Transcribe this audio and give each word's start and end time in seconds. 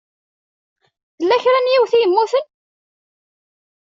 Tella 1.17 1.37
kra 1.43 1.59
n 1.61 1.71
yiwet 1.71 1.93
i 1.97 1.99
yemmuten? 2.01 2.45